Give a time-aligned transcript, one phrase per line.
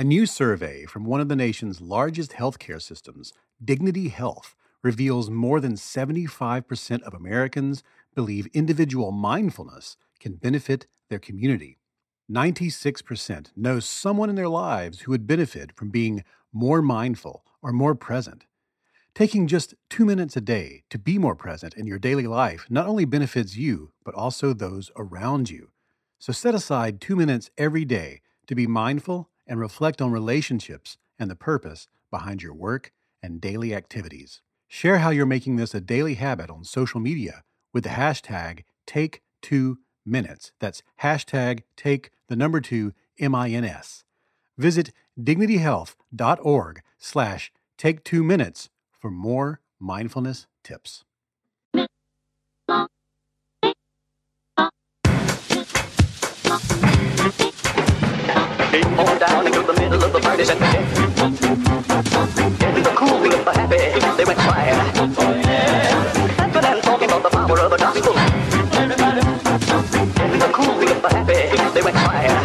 [0.00, 5.60] A new survey from one of the nation's largest healthcare systems, Dignity Health, reveals more
[5.60, 7.82] than 75% of Americans
[8.14, 11.76] believe individual mindfulness can benefit their community.
[12.32, 17.94] 96% know someone in their lives who would benefit from being more mindful or more
[17.94, 18.46] present.
[19.14, 22.86] Taking just two minutes a day to be more present in your daily life not
[22.86, 25.68] only benefits you, but also those around you.
[26.18, 31.28] So set aside two minutes every day to be mindful and reflect on relationships and
[31.28, 34.40] the purpose behind your work and daily activities.
[34.68, 37.42] Share how you're making this a daily habit on social media
[37.74, 40.52] with the hashtag Take2Minutes.
[40.60, 44.04] That's hashtag Take the number two M-I-N-S.
[44.56, 51.04] Visit dignityhealth.org slash take two minutes for more mindfulness tips.
[59.06, 60.44] On down into the middle of the party
[62.96, 63.18] cool
[63.54, 63.78] happy,
[64.16, 64.76] they went quiet.
[66.82, 68.12] Talking about the power of the gospel.
[70.52, 70.74] Cool
[71.08, 71.36] happy,
[71.74, 72.36] they went quiet.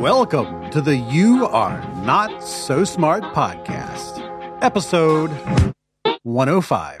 [0.00, 4.22] Welcome to the You Are Not So Smart podcast,
[4.62, 5.30] episode
[6.22, 6.96] 105.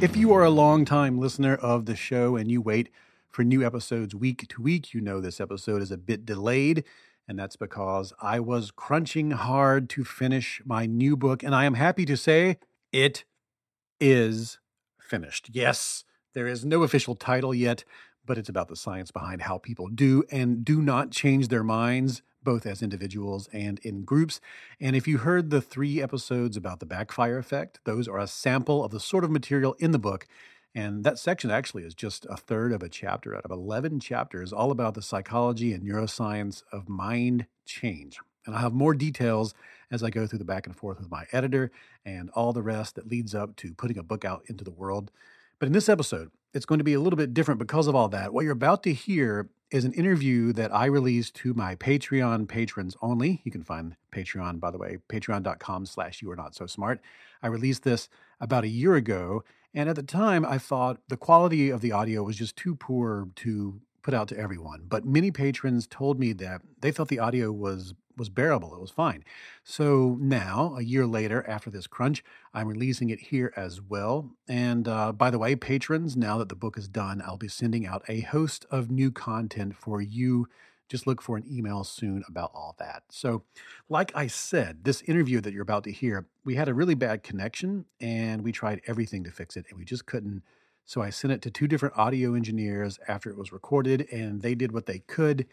[0.00, 2.88] If you are a long-time listener of the show and you wait
[3.28, 6.84] for new episodes week to week, you know this episode is a bit delayed,
[7.26, 11.74] and that's because I was crunching hard to finish my new book, and I am
[11.74, 12.58] happy to say
[12.92, 13.24] it
[14.00, 14.60] is
[15.00, 15.50] finished.
[15.52, 17.84] Yes, there is no official title yet,
[18.28, 22.22] but it's about the science behind how people do and do not change their minds
[22.44, 24.40] both as individuals and in groups.
[24.80, 28.84] And if you heard the three episodes about the backfire effect, those are a sample
[28.84, 30.26] of the sort of material in the book.
[30.74, 34.52] And that section actually is just a third of a chapter out of 11 chapters,
[34.52, 38.18] all about the psychology and neuroscience of mind change.
[38.46, 39.54] And I'll have more details
[39.90, 41.70] as I go through the back and forth with my editor
[42.04, 45.10] and all the rest that leads up to putting a book out into the world.
[45.58, 48.08] But in this episode, it's going to be a little bit different because of all
[48.08, 48.32] that.
[48.32, 52.96] What you're about to hear is an interview that I released to my Patreon patrons
[53.02, 53.42] only.
[53.44, 57.00] You can find Patreon, by the way, patreon.com slash you are not so smart.
[57.42, 58.08] I released this
[58.40, 59.44] about a year ago.
[59.74, 63.28] And at the time, I thought the quality of the audio was just too poor
[63.36, 64.84] to put out to everyone.
[64.88, 68.74] But many patrons told me that they thought the audio was was bearable.
[68.74, 69.24] It was fine.
[69.62, 74.30] So now, a year later, after this crunch, I'm releasing it here as well.
[74.48, 77.86] And uh, by the way, patrons, now that the book is done, I'll be sending
[77.86, 80.48] out a host of new content for you.
[80.88, 83.04] Just look for an email soon about all that.
[83.10, 83.44] So,
[83.88, 87.22] like I said, this interview that you're about to hear, we had a really bad
[87.22, 90.42] connection and we tried everything to fix it and we just couldn't.
[90.88, 94.54] So, I sent it to two different audio engineers after it was recorded and they
[94.54, 95.46] did what they could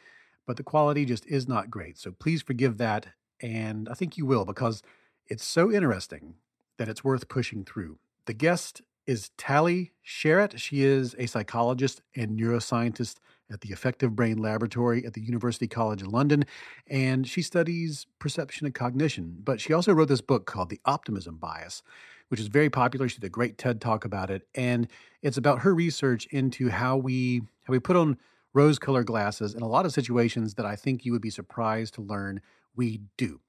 [0.45, 1.97] but the quality just is not great.
[1.97, 3.07] So please forgive that.
[3.41, 4.81] And I think you will because
[5.27, 6.35] it's so interesting
[6.77, 7.97] that it's worth pushing through.
[8.25, 10.57] The guest is Tali Sharot.
[10.57, 13.15] She is a psychologist and neuroscientist
[13.51, 16.45] at the Affective Brain Laboratory at the University College of London,
[16.87, 19.37] and she studies perception and cognition.
[19.43, 21.83] But she also wrote this book called The Optimism Bias,
[22.29, 23.07] which is very popular.
[23.07, 24.87] She did a great TED talk about it, and
[25.21, 28.17] it's about her research into how we how we put on
[28.53, 31.95] rose colored glasses in a lot of situations that I think you would be surprised
[31.95, 32.41] to learn
[32.75, 33.41] we do.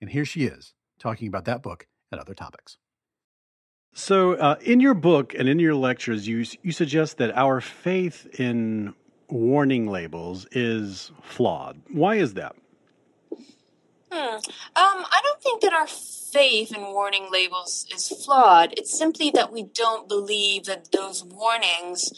[0.00, 2.78] And here she is talking about that book and other topics.
[3.92, 8.26] So, uh, in your book and in your lectures, you you suggest that our faith
[8.40, 8.94] in
[9.28, 11.80] warning labels is flawed.
[11.90, 12.56] Why is that?
[14.16, 14.36] Hmm.
[14.36, 14.42] Um,
[14.76, 18.72] I don't think that our faith in warning labels is flawed.
[18.76, 22.12] It's simply that we don't believe that those warnings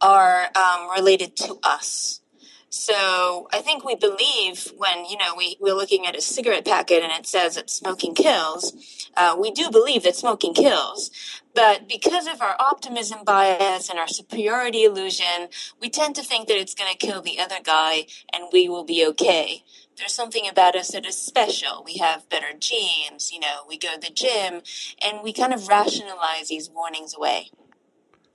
[0.00, 2.20] are um, related to us.
[2.68, 7.02] So I think we believe when you know we we're looking at a cigarette packet
[7.02, 8.72] and it says that smoking kills.
[9.16, 11.10] Uh, we do believe that smoking kills,
[11.52, 15.48] but because of our optimism bias and our superiority illusion,
[15.80, 18.84] we tend to think that it's going to kill the other guy and we will
[18.84, 19.64] be okay.
[20.00, 21.82] There's something about us that is special.
[21.84, 24.62] We have better genes, you know, we go to the gym,
[25.02, 27.50] and we kind of rationalize these warnings away.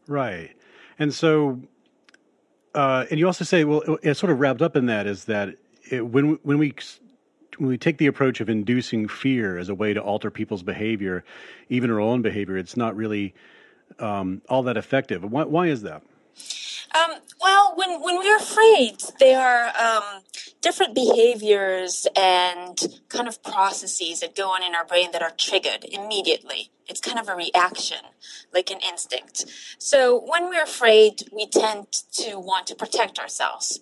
[0.08, 0.52] Right.
[1.00, 1.60] And so,
[2.76, 5.56] uh, and you also say, well, it's sort of wrapped up in that is that
[5.90, 6.76] it, when when we
[7.58, 11.24] when we take the approach of inducing fear as a way to alter people's behavior,
[11.70, 13.34] even our own behavior, it's not really
[14.00, 15.24] um, all that effective.
[15.24, 16.04] Why, why is that?
[16.94, 20.22] Um, well, when when we're afraid, there are um,
[20.62, 22.80] different behaviors and
[23.10, 26.72] kind of processes that go on in our brain that are triggered immediately.
[26.88, 27.98] It's kind of a reaction,
[28.54, 29.46] like an instinct.
[29.78, 33.80] So when we're afraid, we tend to want to protect ourselves.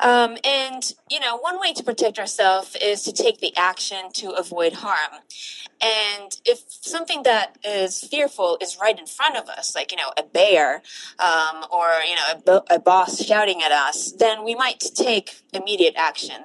[0.00, 4.30] Um, and, you know, one way to protect ourselves is to take the action to
[4.30, 5.22] avoid harm.
[5.80, 10.12] And if something that is fearful is right in front of us, like, you know,
[10.16, 10.82] a bear
[11.18, 15.42] um, or, you know, a, bo- a boss shouting at us, then we might take
[15.52, 16.44] immediate action.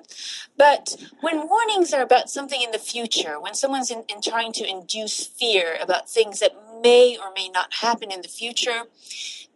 [0.57, 4.69] But when warnings are about something in the future, when someone's in, in trying to
[4.69, 6.51] induce fear about things that
[6.81, 8.83] may or may not happen in the future,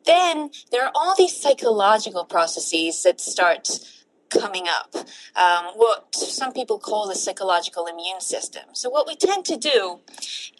[0.06, 3.70] then there are all these psychological processes that start
[4.30, 4.96] coming up,
[5.36, 8.64] um, what some people call the psychological immune system.
[8.74, 10.00] So, what we tend to do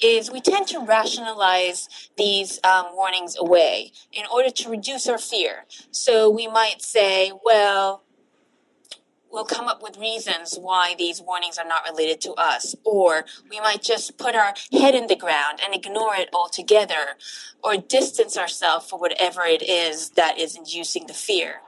[0.02, 5.66] is we tend to rationalize these um, warnings away in order to reduce our fear.
[5.92, 8.05] So, we might say, well,
[9.36, 12.74] we'll come up with reasons why these warnings are not related to us.
[12.86, 17.18] Or we might just put our head in the ground and ignore it altogether
[17.62, 21.62] or distance ourselves for whatever it is that is inducing the fear.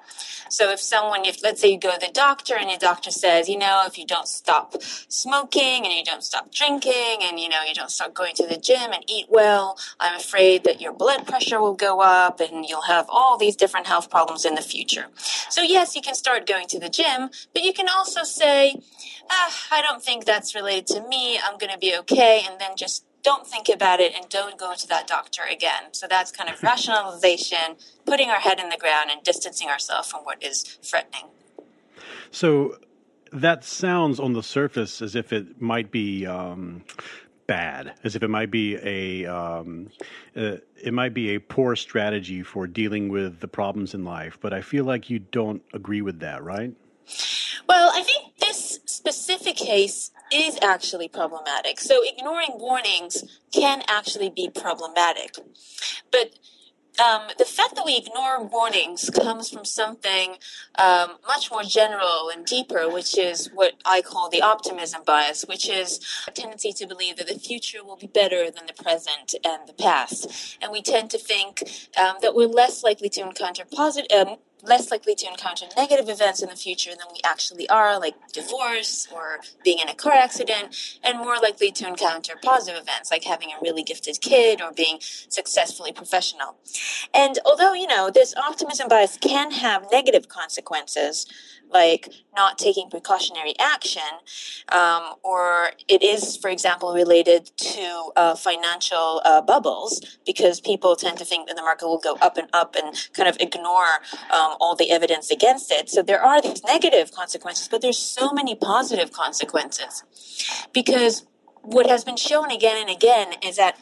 [0.49, 3.49] So if someone, if let's say you go to the doctor and your doctor says,
[3.49, 7.63] you know, if you don't stop smoking and you don't stop drinking and you know
[7.67, 11.27] you don't start going to the gym and eat well, I'm afraid that your blood
[11.27, 15.07] pressure will go up and you'll have all these different health problems in the future.
[15.49, 18.81] So yes, you can start going to the gym, but you can also say,
[19.29, 21.39] ah, I don't think that's related to me.
[21.39, 24.73] I'm going to be okay, and then just don't think about it and don't go
[24.73, 25.91] to that doctor again.
[25.91, 27.75] So that's kind of rationalization,
[28.05, 31.25] putting our head in the ground and distancing ourselves from what is threatening.
[32.31, 32.77] So
[33.33, 36.83] that sounds on the surface as if it might be um,
[37.47, 39.89] bad, as if it might be a um,
[40.33, 44.37] uh, it might be a poor strategy for dealing with the problems in life.
[44.39, 46.73] But I feel like you don't agree with that, right?
[47.67, 48.26] Well, I think
[48.97, 51.79] specific case is actually problematic.
[51.79, 55.35] So ignoring warnings can actually be problematic.
[56.11, 56.33] But
[56.99, 60.37] um, the fact that we ignore warnings comes from something
[60.79, 65.69] um, much more general and deeper, which is what I call the optimism bias, which
[65.69, 69.67] is a tendency to believe that the future will be better than the present and
[69.67, 70.57] the past.
[70.59, 71.61] And we tend to think
[72.01, 76.41] um, that we're less likely to encounter positive, um, less likely to encounter negative events
[76.41, 80.97] in the future than we actually are, like divorce or being in a car accident,
[81.03, 84.97] and more likely to encounter positive events, like having a really gifted kid or being
[85.01, 86.57] successfully professional.
[87.13, 91.25] And although, you know, this optimism bias can have negative consequences,
[91.71, 94.01] like not taking precautionary action,
[94.69, 101.17] um, or it is, for example, related to uh, financial uh, bubbles because people tend
[101.17, 104.55] to think that the market will go up and up and kind of ignore um,
[104.59, 105.89] all the evidence against it.
[105.89, 110.03] So there are these negative consequences, but there's so many positive consequences
[110.73, 111.25] because
[111.61, 113.77] what has been shown again and again is that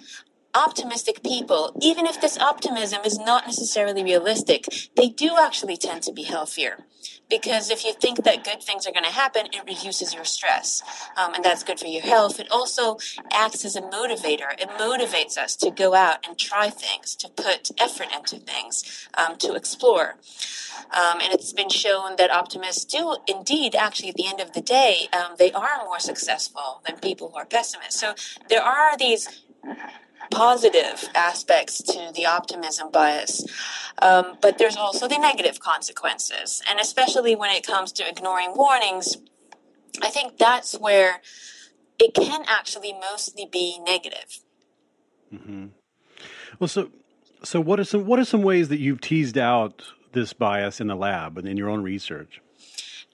[0.55, 4.65] optimistic people, even if this optimism is not necessarily realistic,
[4.95, 6.85] they do actually tend to be healthier.
[7.29, 10.81] Because if you think that good things are going to happen, it reduces your stress.
[11.17, 12.39] Um, and that's good for your health.
[12.39, 12.97] It also
[13.31, 14.53] acts as a motivator.
[14.59, 19.37] It motivates us to go out and try things, to put effort into things, um,
[19.37, 20.15] to explore.
[20.91, 24.61] Um, and it's been shown that optimists do indeed, actually, at the end of the
[24.61, 27.99] day, um, they are more successful than people who are pessimists.
[27.99, 28.13] So
[28.49, 29.41] there are these
[30.31, 33.45] positive aspects to the optimism bias,
[34.01, 36.61] um, but there's also the negative consequences.
[36.69, 39.17] And especially when it comes to ignoring warnings,
[40.01, 41.21] I think that's where
[41.99, 44.39] it can actually mostly be negative.
[45.33, 45.67] Mm-hmm.
[46.59, 46.89] Well, so
[47.43, 50.87] so what are some what are some ways that you've teased out this bias in
[50.87, 52.41] the lab and in your own research?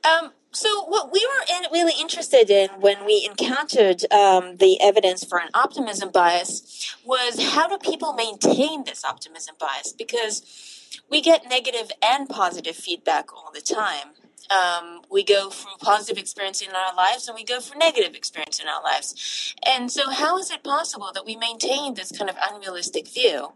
[0.03, 5.23] Um, so, what we were in, really interested in when we encountered um, the evidence
[5.23, 9.93] for an optimism bias was how do people maintain this optimism bias?
[9.93, 14.09] Because we get negative and positive feedback all the time.
[14.51, 18.59] Um, we go through positive experience in our lives and we go for negative experience
[18.59, 19.55] in our lives.
[19.65, 23.53] And so, how is it possible that we maintain this kind of unrealistic view?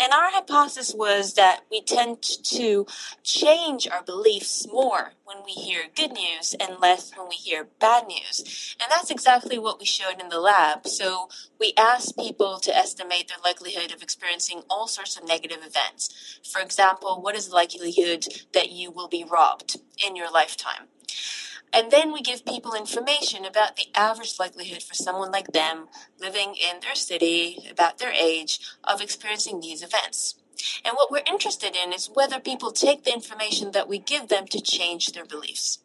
[0.00, 2.86] And our hypothesis was that we tend to
[3.24, 8.06] change our beliefs more when we hear good news and less when we hear bad
[8.06, 8.74] news.
[8.80, 10.86] And that's exactly what we showed in the lab.
[10.86, 11.28] So,
[11.60, 16.40] we asked people to estimate their likelihood of experiencing all sorts of negative events.
[16.50, 20.88] For example, what is the likelihood that you will be robbed in your lifetime?
[21.72, 26.54] And then we give people information about the average likelihood for someone like them living
[26.54, 30.36] in their city, about their age, of experiencing these events.
[30.84, 34.46] And what we're interested in is whether people take the information that we give them
[34.48, 35.78] to change their beliefs.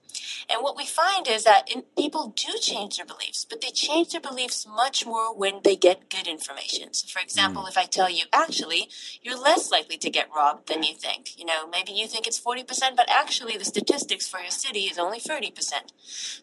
[0.50, 4.12] And what we find is that in, people do change their beliefs, but they change
[4.12, 6.94] their beliefs much more when they get good information.
[6.94, 7.26] So, for hmm.
[7.26, 8.90] example, if I tell you, actually,
[9.22, 11.38] you're less likely to get robbed than you think.
[11.40, 14.98] You know, maybe you think it's 40%, but actually the statistics for your city is
[14.98, 15.54] only 30%.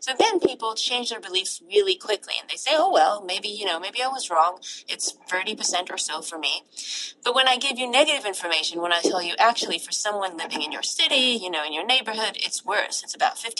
[0.00, 3.64] So then people change their beliefs really quickly and they say, oh, well, maybe, you
[3.64, 4.58] know, maybe I was wrong.
[4.88, 6.64] It's 30% or so for me.
[7.22, 10.62] But when I give you negative information, when I tell you, actually, for someone living
[10.62, 13.02] in your city, you know, in your neighborhood, it's worse.
[13.02, 13.59] It's about 50%.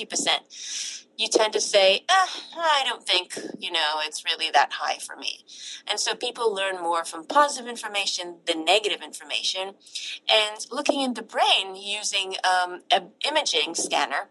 [1.17, 2.27] You tend to say, eh,
[2.57, 5.45] I don't think, you know, it's really that high for me.
[5.87, 9.75] And so people learn more from positive information than negative information.
[10.31, 14.31] And looking in the brain using um, an imaging scanner,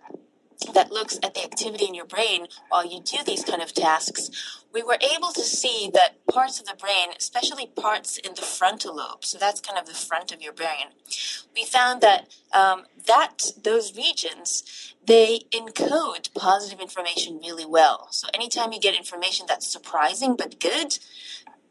[0.73, 4.29] that looks at the activity in your brain while you do these kind of tasks,
[4.73, 8.95] we were able to see that parts of the brain, especially parts in the frontal
[8.95, 10.87] lobe, so that's kind of the front of your brain,
[11.55, 18.09] we found that um, that those regions they encode positive information really well.
[18.11, 20.99] So anytime you get information that's surprising but good,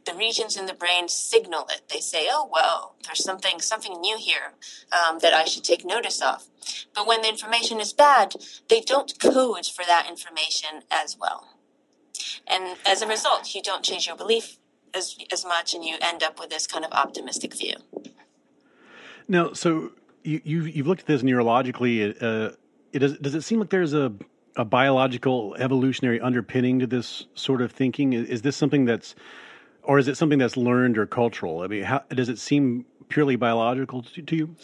[0.09, 1.83] the regions in the brain signal it.
[1.93, 4.55] They say, "Oh, well, there's something something new here
[4.93, 6.47] um, that I should take notice of."
[6.95, 8.35] But when the information is bad,
[8.69, 11.59] they don't code for that information as well,
[12.47, 14.59] and as a result, you don't change your belief
[14.95, 17.75] as as much, and you end up with this kind of optimistic view.
[19.29, 22.17] Now, so you you've, you've looked at this neurologically.
[22.23, 22.57] Uh,
[22.93, 24.13] it does, does it seem like there's a
[24.57, 28.13] a biological evolutionary underpinning to this sort of thinking?
[28.13, 29.15] Is, is this something that's
[29.89, 31.63] or is it something that's learned or cultural?
[31.63, 34.55] I mean, how, does it seem purely biological to, to you?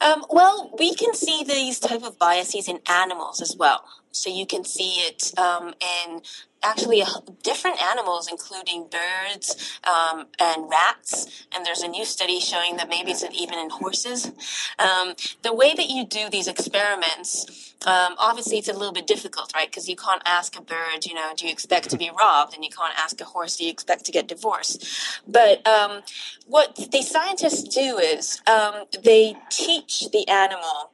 [0.00, 3.84] Um, well, we can see these type of biases in animals as well.
[4.12, 6.22] So you can see it um, in
[6.62, 7.02] actually
[7.42, 11.46] different animals, including birds um, and rats.
[11.54, 14.30] And there's a new study showing that maybe it's even in horses.
[14.78, 19.52] Um, the way that you do these experiments um, obviously it's a little bit difficult,
[19.54, 19.68] right?
[19.68, 22.54] Because you can't ask a bird, you know, do you expect to be robbed?
[22.54, 24.84] And you can't ask a horse, do you expect to get divorced?
[25.26, 26.02] But um,
[26.46, 30.90] what the scientists do is um, they teach the animal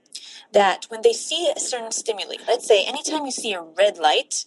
[0.57, 4.47] that when they see a certain stimuli, let's say anytime you see a red light,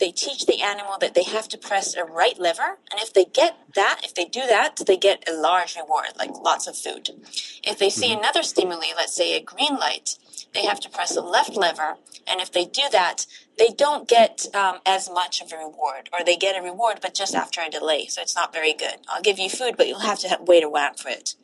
[0.00, 2.78] they teach the animal that they have to press a right lever.
[2.90, 6.32] And if they get that, if they do that, they get a large reward, like
[6.32, 7.10] lots of food.
[7.62, 8.18] If they see mm-hmm.
[8.18, 10.18] another stimuli, let's say a green light,
[10.52, 11.94] they have to press a left lever.
[12.26, 16.24] And if they do that, they don't get um, as much of a reward, or
[16.24, 18.06] they get a reward, but just after a delay.
[18.06, 18.96] So it's not very good.
[19.08, 21.36] I'll give you food, but you'll have to have, wait a while for it.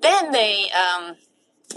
[0.00, 1.16] Then they um,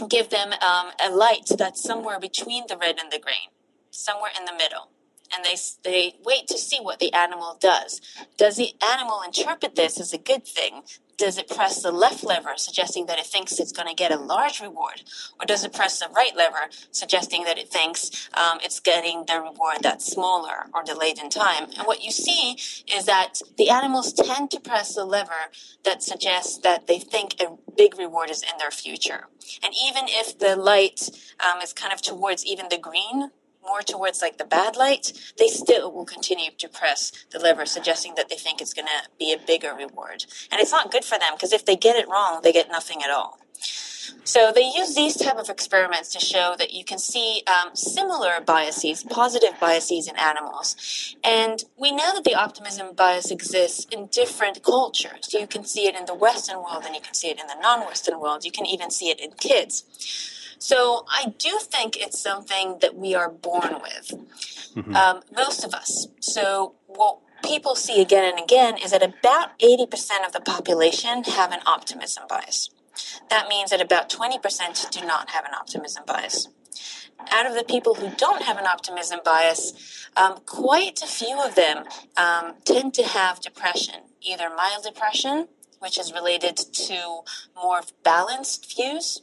[0.10, 3.50] give them um, a light that's somewhere between the red and the green,
[3.92, 4.90] somewhere in the middle
[5.34, 8.02] and they they wait to see what the animal does.
[8.38, 10.84] Does the animal interpret this as a good thing?
[11.20, 14.16] Does it press the left lever, suggesting that it thinks it's going to get a
[14.18, 15.02] large reward?
[15.38, 19.42] Or does it press the right lever, suggesting that it thinks um, it's getting the
[19.42, 21.66] reward that's smaller or delayed in time?
[21.78, 22.54] And what you see
[22.88, 25.52] is that the animals tend to press the lever
[25.84, 29.28] that suggests that they think a big reward is in their future.
[29.62, 31.10] And even if the light
[31.46, 33.32] um, is kind of towards even the green
[33.70, 38.16] more towards like the bad light, they still will continue to press the lever, suggesting
[38.16, 40.26] that they think it's going to be a bigger reward.
[40.52, 43.04] And it's not good for them because if they get it wrong, they get nothing
[43.04, 43.40] at all.
[44.24, 48.40] So they use these type of experiments to show that you can see um, similar
[48.46, 51.16] biases, positive biases in animals.
[51.24, 55.34] And we know that the optimism bias exists in different cultures.
[55.34, 57.60] You can see it in the Western world and you can see it in the
[57.62, 58.46] non-Western world.
[58.46, 60.36] You can even see it in kids.
[60.60, 64.14] So I do think it's something that we are born with,
[64.76, 64.96] mm-hmm.
[64.96, 66.08] um, most of us.
[66.20, 71.52] So what people see again and again is that about 80% of the population have
[71.52, 72.70] an optimism bias.
[73.30, 76.48] That means that about 20% do not have an optimism bias.
[77.32, 81.56] Out of the people who don't have an optimism bias, um, quite a few of
[81.56, 81.86] them
[82.18, 85.48] um, tend to have depression, either mild depression,
[85.80, 87.22] which is related to
[87.56, 89.22] more balanced views,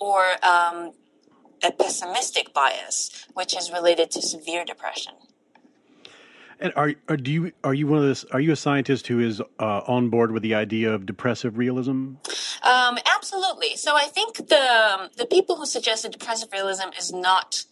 [0.00, 0.92] or um,
[1.62, 5.14] a pessimistic bias, which is related to severe depression.
[6.60, 8.24] And are, are do you are you one of this?
[8.32, 12.14] Are you a scientist who is uh, on board with the idea of depressive realism?
[12.64, 13.76] Um, absolutely.
[13.76, 17.64] So I think the um, the people who suggested depressive realism is not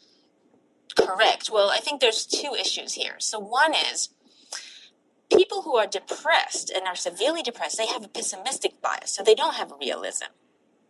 [0.96, 1.50] correct.
[1.52, 3.16] Well, I think there's two issues here.
[3.18, 4.10] So one is
[5.34, 9.34] people who are depressed and are severely depressed, they have a pessimistic bias, so they
[9.34, 10.26] don't have realism.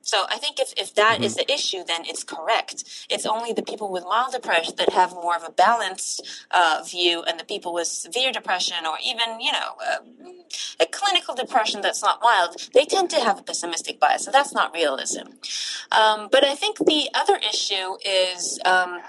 [0.06, 1.24] So I think if, if that mm-hmm.
[1.24, 2.84] is the issue, then it's correct.
[3.10, 6.22] It's only the people with mild depression that have more of a balanced
[6.52, 9.98] uh, view, and the people with severe depression or even, you know, uh,
[10.78, 14.24] a clinical depression that's not mild, they tend to have a pessimistic bias.
[14.24, 15.26] So that's not realism.
[15.90, 19.00] Um, but I think the other issue is um,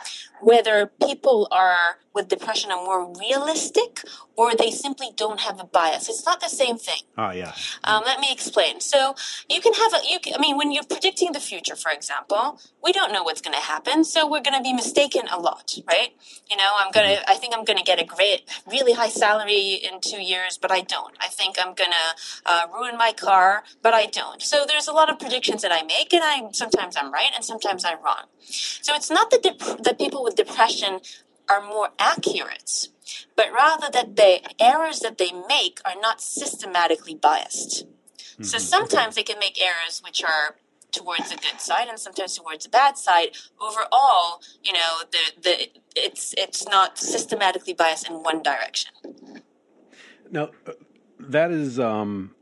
[0.41, 4.01] whether people are with depression are more realistic
[4.35, 6.09] or they simply don't have a bias.
[6.09, 7.03] It's not the same thing.
[7.17, 7.53] Oh, yeah.
[7.83, 8.81] Um, let me explain.
[8.81, 9.15] So
[9.49, 12.59] you can have a, you can, I mean, when you're predicting the future, for example,
[12.83, 14.03] we don't know what's going to happen.
[14.03, 16.11] So we're going to be mistaken a lot, right?
[16.49, 19.09] You know, I'm going to, I think I'm going to get a great, really high
[19.09, 21.15] salary in two years, but I don't.
[21.21, 22.07] I think I'm going to
[22.45, 24.41] uh, ruin my car, but I don't.
[24.41, 27.45] So there's a lot of predictions that I make and I, sometimes I'm right and
[27.45, 28.25] sometimes I'm wrong.
[28.39, 30.99] So it's not that, dep- that people with depression
[31.49, 32.89] are more accurate,
[33.35, 37.85] but rather that the errors that they make are not systematically biased.
[37.85, 38.43] Mm-hmm.
[38.43, 40.55] So sometimes they can make errors which are
[40.91, 43.29] towards the good side and sometimes towards the bad side.
[43.59, 48.91] Overall, you know, the, the it's it's not systematically biased in one direction.
[50.29, 50.73] Now, uh,
[51.19, 52.35] that is um,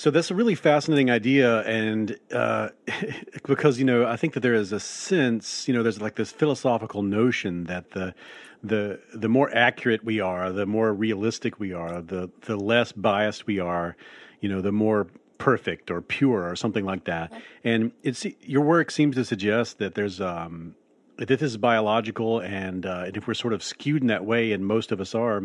[0.00, 2.70] so that's a really fascinating idea, and uh,
[3.44, 6.32] because you know, I think that there is a sense, you know, there's like this
[6.32, 8.14] philosophical notion that the
[8.62, 13.46] the the more accurate we are, the more realistic we are, the the less biased
[13.46, 13.94] we are,
[14.40, 17.30] you know, the more perfect or pure or something like that.
[17.62, 20.76] And it's your work seems to suggest that there's um,
[21.18, 24.52] that this is biological, and, uh, and if we're sort of skewed in that way,
[24.52, 25.42] and most of us are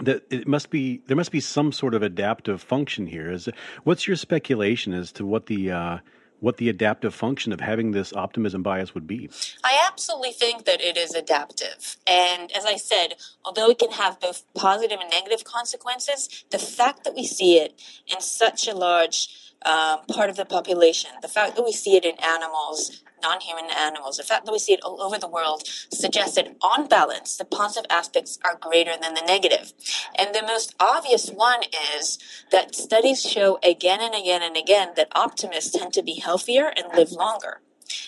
[0.00, 3.30] that it must be there must be some sort of adaptive function here.
[3.30, 3.48] Is
[3.84, 5.98] what's your speculation as to what the uh,
[6.40, 9.28] what the adaptive function of having this optimism bias would be?
[9.64, 13.14] I absolutely think that it is adaptive, and as I said,
[13.44, 17.80] although it can have both positive and negative consequences, the fact that we see it
[18.06, 22.04] in such a large um, part of the population, the fact that we see it
[22.04, 24.16] in animals, non-human animals.
[24.16, 27.44] The fact that we see it all over the world suggests that on balance, the
[27.44, 29.72] positive aspects are greater than the negative.
[30.14, 31.62] And the most obvious one
[31.96, 32.18] is
[32.50, 36.86] that studies show again and again and again that optimists tend to be healthier and
[36.96, 37.60] live longer.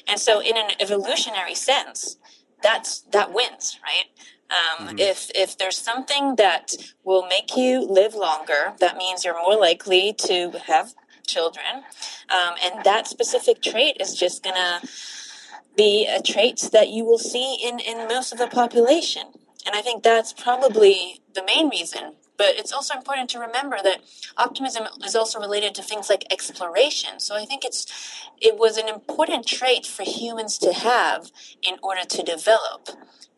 [0.07, 2.17] And so in an evolutionary sense,
[2.63, 4.07] that's, that wins, right?
[4.51, 4.99] Um, mm-hmm.
[4.99, 10.13] If if there's something that will make you live longer, that means you're more likely
[10.25, 10.93] to have
[11.31, 11.85] children.
[12.29, 14.89] Um, and that specific trait is just going to
[15.77, 19.25] be a trait that you will see in, in most of the population.
[19.67, 22.15] And I think that's probably the main reason.
[22.41, 24.01] But it's also important to remember that
[24.39, 27.21] optimism is also related to things like exploration.
[27.21, 27.85] So I think it's
[28.41, 31.31] it was an important trait for humans to have
[31.63, 32.89] in order to develop.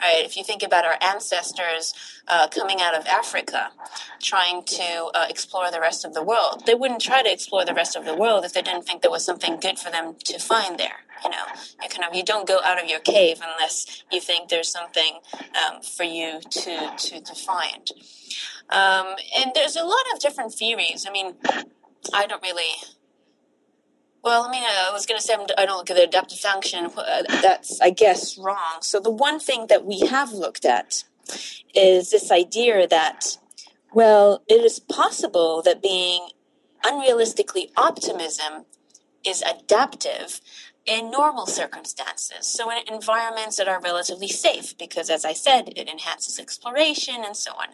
[0.00, 0.24] Right?
[0.24, 1.94] If you think about our ancestors
[2.28, 3.72] uh, coming out of Africa,
[4.20, 7.74] trying to uh, explore the rest of the world, they wouldn't try to explore the
[7.74, 10.38] rest of the world if they didn't think there was something good for them to
[10.38, 11.00] find there.
[11.24, 11.46] You know,
[11.82, 15.18] you kind of you don't go out of your cave unless you think there's something
[15.60, 17.90] um, for you to to, to find.
[18.70, 21.06] Um, and there's a lot of different theories.
[21.06, 21.34] I mean,
[22.14, 22.72] I don't really
[24.22, 26.86] well, I mean, I was going to say I don't look at the adaptive function.
[26.96, 28.78] Uh, that's, I guess, wrong.
[28.80, 31.02] So the one thing that we have looked at
[31.74, 33.38] is this idea that,
[33.92, 36.28] well, it is possible that being
[36.84, 38.64] unrealistically optimism
[39.26, 40.40] is adaptive
[40.84, 42.46] in normal circumstances.
[42.46, 47.36] So, in environments that are relatively safe, because as I said, it enhances exploration and
[47.36, 47.68] so on.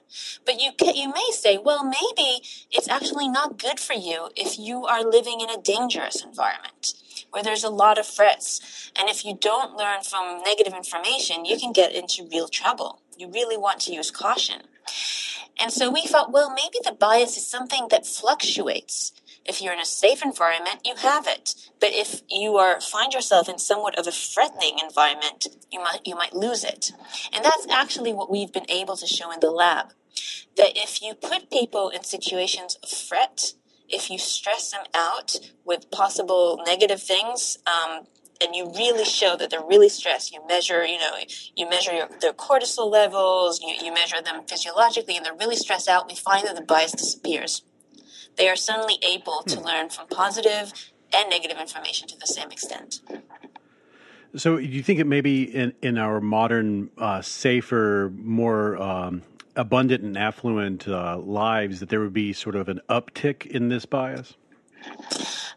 [0.45, 4.59] But you can, you may say, well, maybe it's actually not good for you if
[4.59, 6.95] you are living in a dangerous environment
[7.31, 8.91] where there's a lot of threats.
[8.99, 13.03] And if you don't learn from negative information, you can get into real trouble.
[13.17, 14.63] You really want to use caution.
[15.61, 19.13] And so we thought, well, maybe the bias is something that fluctuates
[19.49, 21.55] if you're in a safe environment, you have it.
[21.81, 26.15] But if you are find yourself in somewhat of a threatening environment, you might you
[26.15, 26.93] might lose it.
[27.33, 29.95] And that's actually what we've been able to show in the lab.
[30.57, 33.55] That if you put people in situations of threat,
[33.89, 38.07] if you stress them out with possible negative things, um,
[38.41, 40.33] and you really show that they're really stressed.
[40.33, 41.17] You measure, you know,
[41.57, 45.89] you measure your, their cortisol levels, you, you measure them physiologically, and they're really stressed
[45.89, 46.09] out.
[46.09, 47.63] We find that the bias disappears
[48.39, 49.67] they are suddenly able to hmm.
[49.67, 50.73] learn from positive
[51.13, 53.01] and negative information to the same extent.
[54.37, 59.23] So, do you think it may be in, in our modern, uh, safer, more um,
[59.57, 63.87] abundant and affluent uh, lives that there would be sort of an uptick in this
[63.87, 64.37] bias?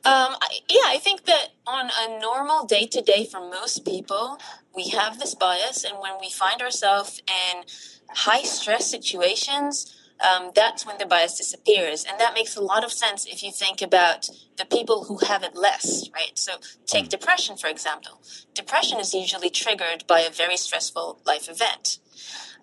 [0.03, 0.35] Um,
[0.67, 4.39] yeah, I think that on a normal day to day for most people,
[4.75, 7.63] we have this bias, and when we find ourselves in
[8.09, 12.05] high stress situations, um, that's when the bias disappears.
[12.05, 15.43] And that makes a lot of sense if you think about the people who have
[15.43, 16.37] it less, right?
[16.37, 16.53] So
[16.85, 17.09] take hmm.
[17.09, 18.21] depression, for example.
[18.53, 21.99] Depression is usually triggered by a very stressful life event.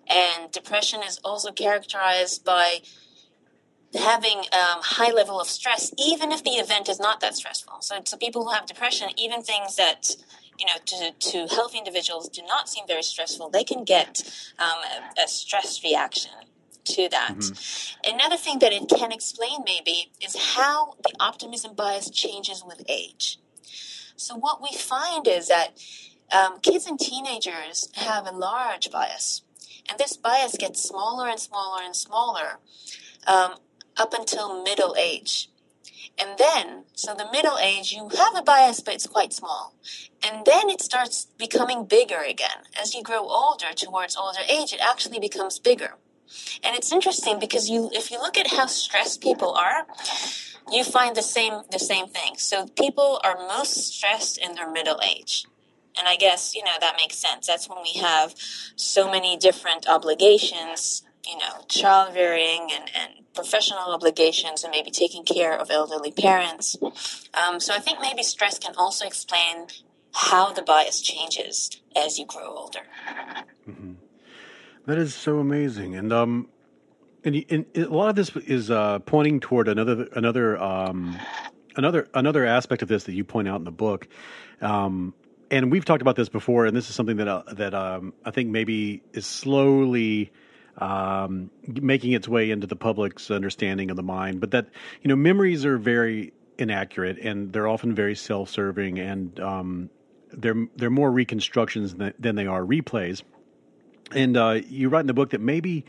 [0.07, 2.79] And depression is also characterized by
[3.93, 7.81] having a high level of stress, even if the event is not that stressful.
[7.81, 10.15] So, so people who have depression, even things that
[10.59, 14.21] you know, to, to healthy individuals do not seem very stressful, they can get
[14.59, 14.77] um,
[15.17, 16.31] a, a stress reaction
[16.95, 17.35] to that.
[17.37, 18.15] Mm-hmm.
[18.15, 23.39] Another thing that it can explain maybe is how the optimism bias changes with age.
[24.15, 25.79] So what we find is that
[26.31, 29.43] um, kids and teenagers have a large bias,
[29.89, 32.59] and this bias gets smaller and smaller and smaller
[33.25, 33.55] um,
[33.97, 35.49] up until middle age.
[36.21, 39.73] And then, so the middle age, you have a bias, but it's quite small.
[40.21, 42.67] And then it starts becoming bigger again.
[42.79, 45.93] As you grow older, towards older age, it actually becomes bigger.
[46.63, 49.85] And it's interesting because you, if you look at how stressed people are,
[50.71, 52.33] you find the same, the same thing.
[52.37, 55.45] So people are most stressed in their middle age.
[55.97, 57.47] And I guess, you know, that makes sense.
[57.47, 58.35] That's when we have
[58.75, 65.23] so many different obligations, you know, child rearing and, and professional obligations and maybe taking
[65.23, 66.77] care of elderly parents.
[67.33, 69.67] Um, so I think maybe stress can also explain
[70.13, 72.81] how the bias changes as you grow older.
[73.67, 73.93] Mm-hmm.
[74.89, 76.47] That is so amazing, and um,
[77.23, 81.15] and, and a lot of this is uh, pointing toward another another um,
[81.75, 84.07] another another aspect of this that you point out in the book.
[84.61, 85.13] Um,
[85.51, 88.31] and we've talked about this before, and this is something that uh, that um, I
[88.31, 90.31] think maybe is slowly
[90.79, 94.39] um, making its way into the public's understanding of the mind.
[94.39, 94.69] But that
[95.03, 99.89] you know, memories are very inaccurate, and they're often very self-serving, and um,
[100.31, 103.21] they're they're more reconstructions than, than they are replays.
[104.13, 105.85] And uh, you write in the book that maybe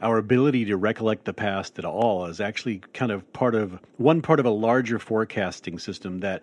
[0.00, 4.20] our ability to recollect the past at all is actually kind of part of one
[4.20, 6.42] part of a larger forecasting system that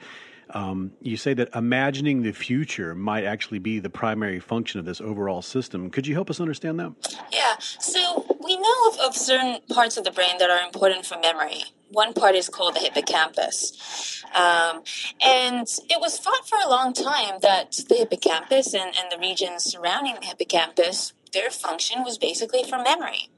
[0.52, 5.00] um, you say that imagining the future might actually be the primary function of this
[5.00, 5.90] overall system.
[5.90, 6.94] Could you help us understand that?
[7.32, 7.56] Yeah.
[7.60, 11.66] So we know of, of certain parts of the brain that are important for memory.
[11.92, 14.24] One part is called the hippocampus.
[14.34, 14.84] Um,
[15.22, 19.64] and it was thought for a long time that the hippocampus and, and the regions
[19.64, 23.30] surrounding the hippocampus, their function was basically for memory.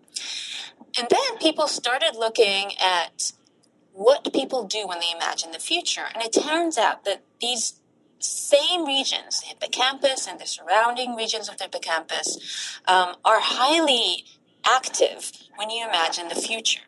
[0.98, 3.32] And then people started looking at
[3.94, 6.06] what people do when they imagine the future.
[6.14, 7.80] And it turns out that these
[8.20, 14.26] same regions, the hippocampus and the surrounding regions of the hippocampus, um, are highly
[14.66, 16.82] active when you imagine the future.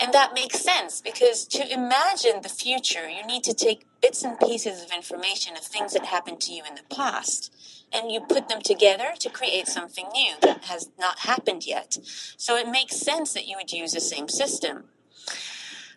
[0.00, 4.38] And that makes sense because to imagine the future, you need to take bits and
[4.38, 7.54] pieces of information of things that happened to you in the past
[7.92, 11.96] and you put them together to create something new that has not happened yet.
[12.36, 14.84] So it makes sense that you would use the same system.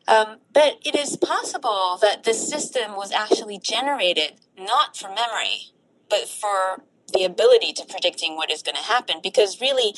[0.07, 5.71] Um, but it is possible that this system was actually generated not for memory,
[6.09, 9.17] but for the ability to predicting what is going to happen.
[9.21, 9.93] Because really,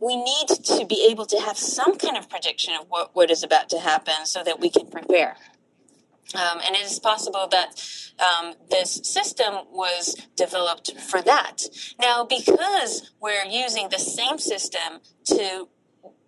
[0.00, 3.42] we need to be able to have some kind of prediction of what, what is
[3.42, 5.36] about to happen so that we can prepare.
[6.34, 7.82] Um, and it is possible that
[8.18, 11.64] um, this system was developed for that.
[12.00, 15.68] Now, because we're using the same system to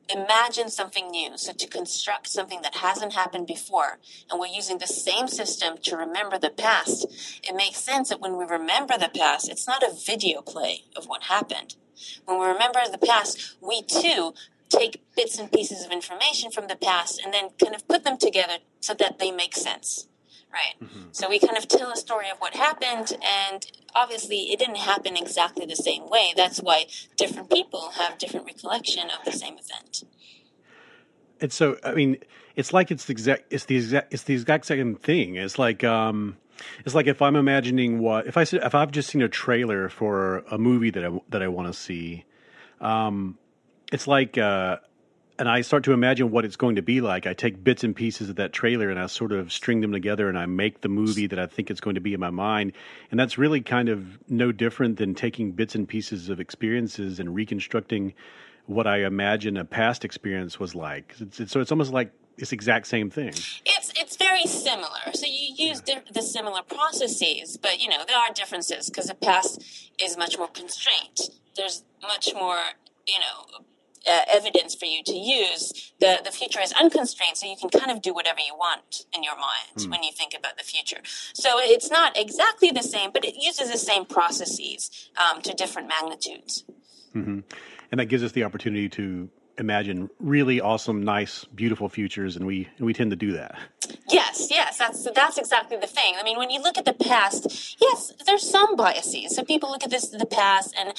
[0.08, 3.98] imagine something new, so to construct something that hasn't happened before,
[4.30, 7.06] and we're using the same system to remember the past,
[7.42, 11.06] it makes sense that when we remember the past, it's not a video play of
[11.06, 11.76] what happened.
[12.24, 14.34] When we remember the past, we too
[14.68, 18.16] take bits and pieces of information from the past and then kind of put them
[18.16, 20.08] together so that they make sense.
[20.52, 20.86] Right.
[20.86, 21.08] Mm-hmm.
[21.12, 25.16] So we kind of tell a story of what happened, and obviously it didn't happen
[25.16, 26.34] exactly the same way.
[26.36, 26.84] That's why
[27.16, 30.04] different people have different recollection of the same event.
[31.40, 32.18] And so, I mean,
[32.54, 35.36] it's like it's the exact, it's the exact, it's the exact same thing.
[35.36, 36.36] It's like, um,
[36.84, 40.38] it's like if I'm imagining what if I if I've just seen a trailer for
[40.50, 42.24] a movie that I that I want to see,
[42.80, 43.38] um,
[43.92, 44.38] it's like.
[44.38, 44.78] Uh,
[45.38, 47.26] and I start to imagine what it's going to be like.
[47.26, 50.28] I take bits and pieces of that trailer and I sort of string them together
[50.28, 52.74] and I make the movie that I think it's going to be in my mind.
[53.10, 57.34] And that's really kind of no different than taking bits and pieces of experiences and
[57.34, 58.14] reconstructing
[58.66, 61.14] what I imagine a past experience was like.
[61.18, 63.28] It's, it's, so it's almost like it's the exact same thing.
[63.28, 63.81] It's
[64.42, 65.12] very similar.
[65.14, 66.00] So you use yeah.
[66.12, 69.62] the similar processes, but you know there are differences because the past
[70.02, 71.18] is much more constrained.
[71.56, 72.58] There's much more
[73.06, 73.64] you know
[74.06, 77.90] uh, evidence for you to use, the, the future is unconstrained, so you can kind
[77.90, 79.90] of do whatever you want in your mind mm.
[79.90, 80.98] when you think about the future.
[81.34, 85.88] So it's not exactly the same, but it uses the same processes um, to different
[85.88, 86.64] magnitudes.
[87.14, 87.40] Mm-hmm.
[87.92, 89.28] And that gives us the opportunity to
[89.62, 93.56] imagine really awesome, nice, beautiful futures, and we and we tend to do that.
[94.10, 96.14] Yes, yes, that's that's exactly the thing.
[96.18, 99.34] I mean, when you look at the past, yes, there's some biases.
[99.34, 100.92] So people look at this the past, and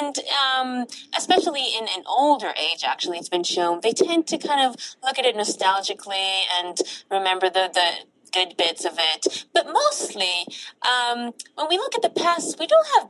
[0.00, 4.64] and um, especially in an older age, actually, it's been shown they tend to kind
[4.66, 6.78] of look at it nostalgically and
[7.10, 7.88] remember the the
[8.32, 9.44] good bits of it.
[9.52, 10.46] But mostly,
[10.82, 13.08] um, when we look at the past, we don't have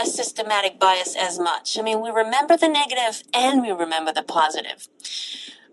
[0.00, 1.78] a systematic bias as much.
[1.78, 4.88] I mean, we remember the negative and we remember the positive.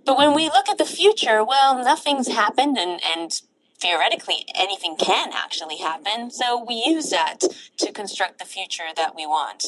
[0.05, 3.41] But when we look at the future, well, nothing's happened and, and
[3.83, 6.31] theoretically anything can actually happen.
[6.31, 7.43] So we use that
[7.77, 9.65] to construct the future that we want.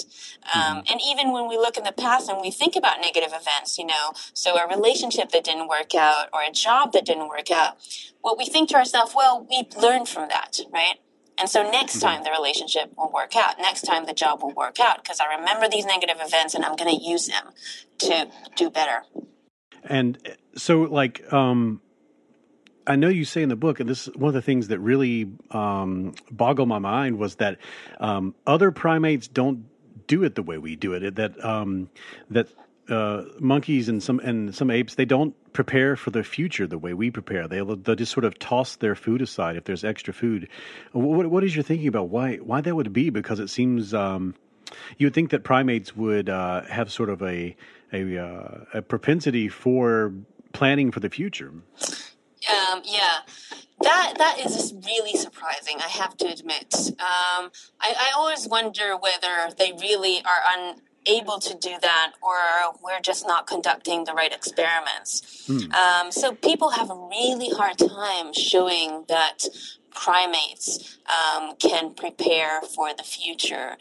[0.53, 0.79] Um, mm-hmm.
[0.89, 3.85] and even when we look in the past and we think about negative events, you
[3.85, 7.77] know, so a relationship that didn't work out or a job that didn't work out,
[8.21, 10.95] what we think to ourselves, well, we learned from that, right?
[11.37, 13.59] And so next time the relationship will work out.
[13.59, 16.75] Next time the job will work out because I remember these negative events and I'm
[16.75, 17.51] going to use them
[17.99, 19.03] to do better.
[19.83, 20.17] And
[20.55, 21.81] so, like, um,
[22.87, 24.79] I know you say in the book, and this is one of the things that
[24.79, 27.57] really um, boggled my mind was that
[27.99, 29.65] um, other primates don't
[30.07, 31.15] do it the way we do it.
[31.15, 31.89] That um,
[32.29, 32.47] that
[32.89, 36.93] uh, monkeys and some and some apes they don't prepare for the future the way
[36.93, 37.47] we prepare.
[37.47, 40.47] They they just sort of toss their food aside if there's extra food.
[40.91, 43.09] What what is your thinking about why why that would be?
[43.09, 44.35] Because it seems um,
[44.97, 47.55] you would think that primates would uh, have sort of a
[47.93, 50.13] a, uh, a propensity for
[50.53, 51.49] planning for the future.
[51.49, 53.19] Um, yeah,
[53.81, 55.77] that that is really surprising.
[55.79, 56.73] I have to admit.
[56.73, 62.35] Um, I, I always wonder whether they really are unable to do that, or
[62.83, 65.45] we're just not conducting the right experiments.
[65.47, 65.71] Hmm.
[65.71, 69.45] Um, so people have a really hard time showing that
[69.93, 73.77] primates um, can prepare for the future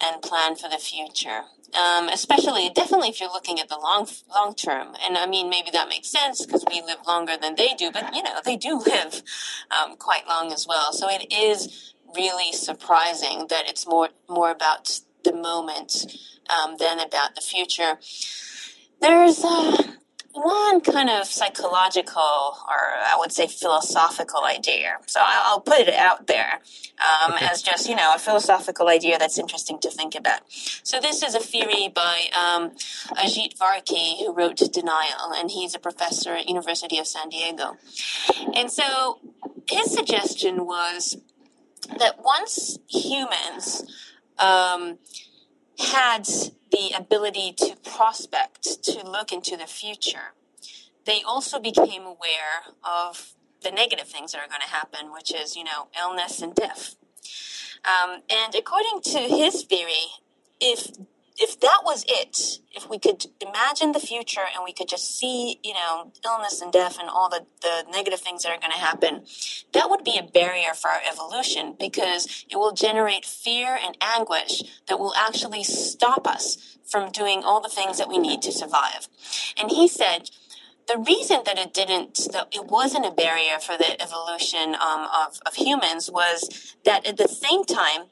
[0.00, 4.54] and plan for the future um, especially definitely if you're looking at the long long
[4.54, 4.94] term.
[5.02, 8.14] And I mean, maybe that makes sense because we live longer than they do, but
[8.14, 9.22] you know, they do live
[9.70, 10.92] um, quite long as well.
[10.92, 16.06] So it is really surprising that it's more more about the moment
[16.48, 17.98] um, than about the future.
[19.00, 19.82] There's uh,
[20.36, 24.96] one kind of psychological or I would say philosophical idea.
[25.06, 26.60] So I'll, put it out there
[27.24, 27.46] um, okay.
[27.46, 30.40] as just, you know, a philosophical idea that's interesting to think about.
[30.50, 32.70] So this is a theory by um,
[33.16, 37.78] Ajit Varki, who wrote Denial, and he's a professor at University of San Diego.
[38.54, 39.18] And so
[39.68, 41.16] his suggestion was
[41.98, 43.84] that once humans
[44.38, 44.98] um,
[45.78, 46.26] had
[46.70, 50.34] the ability to prospect, to look into the future,
[51.04, 55.56] they also became aware of the negative things that are going to happen, which is,
[55.56, 56.96] you know, illness and death.
[57.84, 60.06] Um, and according to his theory,
[60.60, 60.90] if
[61.38, 65.60] if that was it, if we could imagine the future and we could just see,
[65.62, 68.78] you know, illness and death and all the, the negative things that are going to
[68.78, 69.24] happen,
[69.72, 74.62] that would be a barrier for our evolution because it will generate fear and anguish
[74.88, 79.08] that will actually stop us from doing all the things that we need to survive.
[79.58, 80.30] And he said,
[80.88, 85.40] the reason that it didn't, that it wasn't a barrier for the evolution um, of,
[85.44, 88.06] of humans was that at the same time,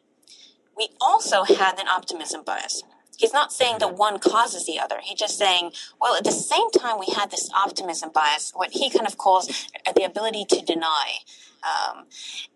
[0.77, 2.83] we also had an optimism bias.
[3.17, 4.97] He's not saying that one causes the other.
[5.03, 8.91] He's just saying, well, at the same time, we had this optimism bias, what he
[8.91, 9.47] kind of calls
[9.95, 11.19] the ability to deny.
[11.63, 12.07] Um,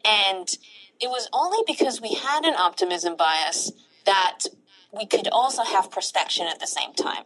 [0.05, 0.49] and
[1.01, 3.73] it was only because we had an optimism bias
[4.05, 4.41] that
[4.93, 7.25] we could also have prospection at the same time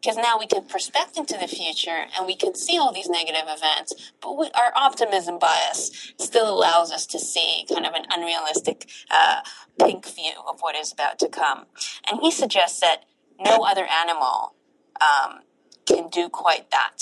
[0.00, 3.44] because now we can prospect into the future and we can see all these negative
[3.46, 8.88] events but we, our optimism bias still allows us to see kind of an unrealistic
[9.10, 9.40] uh,
[9.78, 11.66] pink view of what is about to come.
[12.10, 13.04] And he suggests that
[13.38, 14.54] no other animal
[15.00, 15.40] um,
[15.86, 16.98] can do quite that.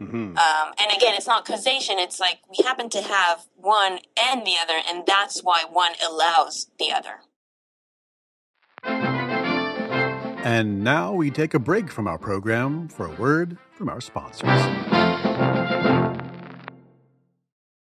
[0.00, 0.36] Mm-hmm.
[0.36, 4.54] um, and again it's not causation it's like we happen to have one and the
[4.60, 7.20] other and that's why one allows the other
[10.44, 14.44] and now we take a break from our program for a word from our sponsors.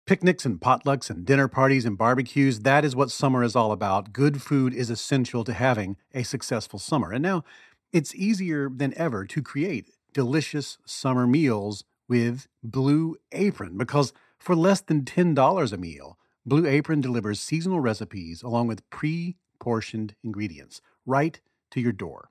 [0.07, 4.13] Picnics and potlucks and dinner parties and barbecues, that is what summer is all about.
[4.13, 7.11] Good food is essential to having a successful summer.
[7.11, 7.43] And now
[7.91, 14.79] it's easier than ever to create delicious summer meals with Blue Apron because for less
[14.79, 21.41] than $10 a meal, Blue Apron delivers seasonal recipes along with pre portioned ingredients right
[21.71, 22.29] to your door.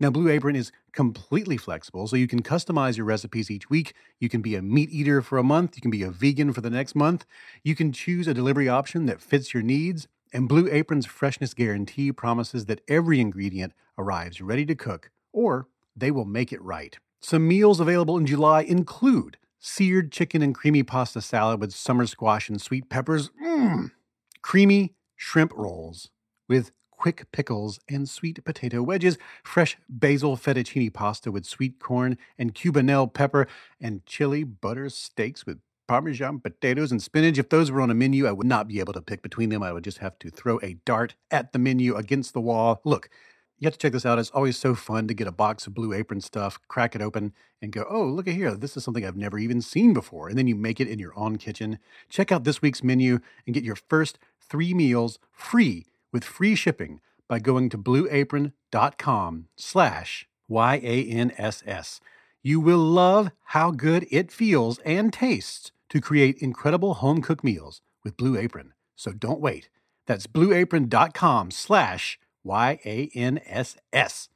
[0.00, 3.94] Now, Blue Apron is completely flexible, so you can customize your recipes each week.
[4.18, 6.60] You can be a meat eater for a month, you can be a vegan for
[6.60, 7.24] the next month.
[7.62, 10.08] You can choose a delivery option that fits your needs.
[10.32, 16.10] And Blue Apron's freshness guarantee promises that every ingredient arrives ready to cook, or they
[16.10, 16.98] will make it right.
[17.20, 22.48] Some meals available in July include seared chicken and creamy pasta salad with summer squash
[22.48, 23.92] and sweet peppers, mmm,
[24.40, 26.10] creamy shrimp rolls
[26.48, 26.72] with
[27.02, 33.12] quick pickles and sweet potato wedges, fresh basil fettuccine pasta with sweet corn and cubanelle
[33.12, 33.48] pepper,
[33.80, 37.38] and chili butter steaks with Parmesan potatoes and spinach.
[37.38, 39.64] If those were on a menu, I would not be able to pick between them.
[39.64, 42.80] I would just have to throw a dart at the menu against the wall.
[42.84, 43.10] Look,
[43.58, 44.20] you have to check this out.
[44.20, 47.32] It's always so fun to get a box of Blue Apron stuff, crack it open,
[47.60, 48.54] and go, oh, look at here.
[48.54, 50.28] This is something I've never even seen before.
[50.28, 51.80] And then you make it in your own kitchen.
[52.08, 57.00] Check out this week's menu and get your first three meals free with free shipping
[57.28, 62.00] by going to blueapron.com slash Y-A-N-S-S.
[62.42, 68.16] You will love how good it feels and tastes to create incredible home-cooked meals with
[68.16, 68.72] Blue Apron.
[68.96, 69.68] So don't wait.
[70.06, 74.28] That's blueapron.com slash Y-A-N-S-S.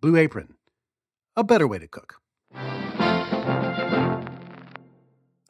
[0.00, 0.54] Blue Apron,
[1.36, 2.20] a better way to cook.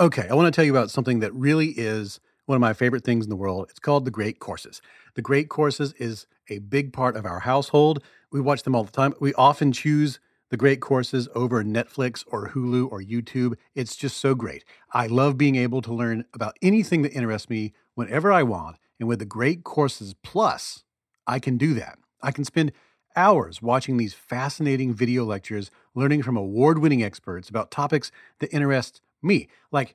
[0.00, 3.04] Okay, I want to tell you about something that really is one of my favorite
[3.04, 3.66] things in the world.
[3.70, 4.83] It's called The Great Courses.
[5.14, 8.02] The Great Courses is a big part of our household.
[8.30, 9.14] We watch them all the time.
[9.20, 13.54] We often choose the great courses over Netflix or Hulu or YouTube.
[13.74, 14.64] It's just so great.
[14.92, 18.76] I love being able to learn about anything that interests me whenever I want.
[19.00, 20.85] And with the Great Courses Plus,
[21.26, 21.98] I can do that.
[22.22, 22.72] I can spend
[23.16, 29.00] hours watching these fascinating video lectures, learning from award winning experts about topics that interest
[29.22, 29.94] me, like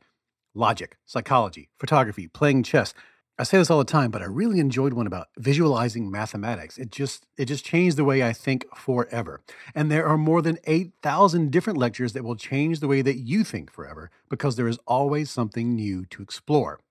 [0.60, 2.93] logic, psychology, photography, playing chess.
[3.39, 6.78] I say this all the time, but I really enjoyed one about visualizing mathematics.
[6.78, 9.41] It just it just changed the way I think forever.
[9.74, 13.45] And there are more than 8,000 different lectures that will change the way that you
[13.45, 16.82] think forever because there is always something new to explore.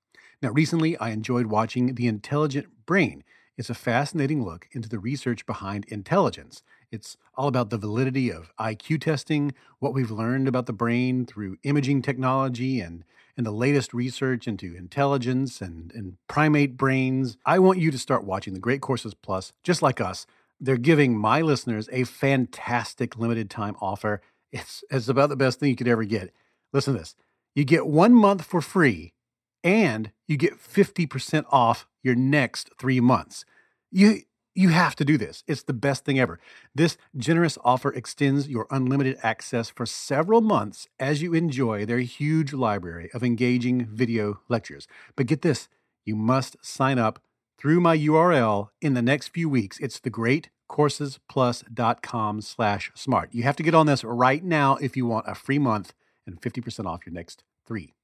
[0.41, 3.25] Now, recently I enjoyed watching The Intelligent Brain.
[3.59, 6.63] It's a fascinating look into the research behind intelligence.
[6.91, 11.59] It's all about the validity of IQ testing, what we've learned about the brain through
[11.65, 13.05] imaging technology and
[13.39, 17.39] and the latest research into intelligence and, and primate brains.
[17.47, 20.27] I want you to start watching the Great Courses Plus, just like us.
[20.61, 24.21] They're giving my listeners a fantastic limited time offer.
[24.51, 26.35] It's, it's about the best thing you could ever get.
[26.73, 27.15] Listen to this
[27.55, 29.15] you get one month for free
[29.63, 33.45] and you get 50% off your next three months.
[33.91, 34.23] You,
[34.59, 35.45] you have to do this.
[35.47, 36.41] It's the best thing ever.
[36.75, 42.53] This generous offer extends your unlimited access for several months as you enjoy their huge
[42.53, 44.89] library of engaging video lectures.
[45.15, 45.69] But get this,
[46.05, 47.23] you must sign up
[47.57, 49.79] through my URL in the next few weeks.
[49.79, 53.33] It's thegreatcoursesplus.com slash smart.
[53.33, 55.95] You have to get on this right now if you want a free month
[56.27, 57.95] and 50% off your next three.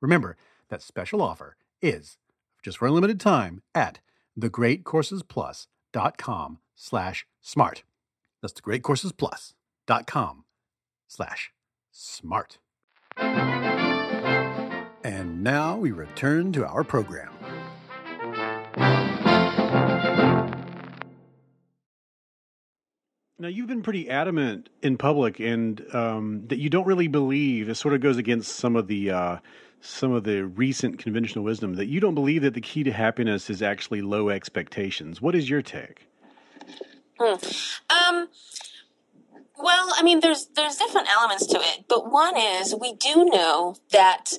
[0.00, 0.36] Remember,
[0.68, 2.16] that special offer is
[2.62, 3.98] just for a limited time at
[4.38, 5.66] thegreatcoursesplus.com dot
[6.18, 7.82] com slash smart.
[8.42, 10.44] That's the Great Courses greatcoursesplus.com
[11.08, 11.52] slash
[11.90, 12.58] smart.
[15.02, 17.32] And now we return to our program.
[23.38, 27.68] Now you've been pretty adamant in public, and um, that you don't really believe.
[27.68, 29.38] It sort of goes against some of the uh,
[29.86, 33.48] some of the recent conventional wisdom that you don't believe that the key to happiness
[33.48, 35.20] is actually low expectations.
[35.22, 36.06] What is your take?
[37.18, 37.34] Hmm.
[37.90, 38.28] Um,
[39.58, 43.76] well, I mean, there's there's different elements to it, but one is we do know
[43.92, 44.32] that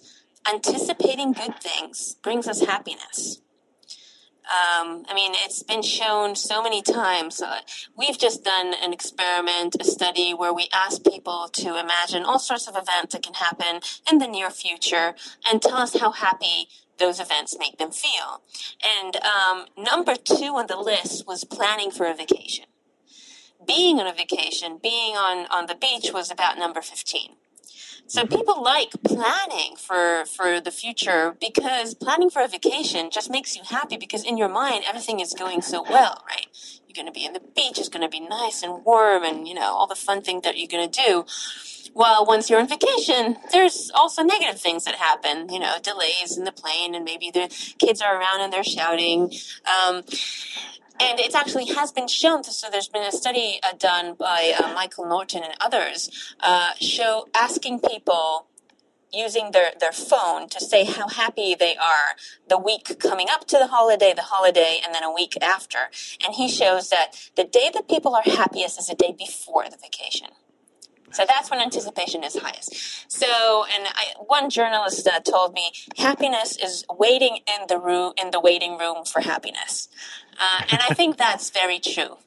[0.52, 3.42] anticipating good things brings us happiness.
[4.48, 7.42] Um, I mean, it's been shown so many times.
[7.42, 7.60] Uh,
[7.98, 12.68] we've just done an experiment, a study where we asked people to imagine all sorts
[12.68, 15.16] of events that can happen in the near future
[15.50, 18.42] and tell us how happy those events make them feel.
[19.02, 22.66] And um, number two on the list was planning for a vacation.
[23.66, 27.32] Being on a vacation, being on, on the beach was about number 15.
[28.08, 33.54] So people like planning for for the future because planning for a vacation just makes
[33.56, 36.48] you happy because in your mind everything is going so well, right?
[36.88, 39.46] You're going to be in the beach, it's going to be nice and warm and
[39.46, 41.26] you know all the fun things that you're going to do.
[41.94, 46.44] Well, once you're on vacation, there's also negative things that happen, you know, delays in
[46.44, 49.32] the plane and maybe the kids are around and they're shouting.
[49.66, 50.04] Um,
[51.00, 52.44] and it actually has been shown.
[52.44, 57.28] So there's been a study uh, done by uh, Michael Norton and others, uh, show
[57.36, 58.48] asking people
[59.12, 62.16] using their, their phone to say how happy they are
[62.50, 65.90] the week coming up to the holiday, the holiday, and then a week after.
[66.26, 69.78] And he shows that the day that people are happiest is the day before the
[69.78, 70.30] vacation.
[71.12, 73.10] So that's when anticipation is highest.
[73.10, 78.32] So, and I, one journalist uh, told me happiness is waiting in the room in
[78.32, 79.88] the waiting room for happiness,
[80.40, 82.18] uh, and I think that's very true.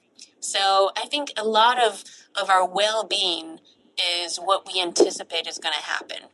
[0.40, 2.04] So I think a lot of
[2.40, 3.60] of our well being
[4.22, 6.28] is what we anticipate is going to happen.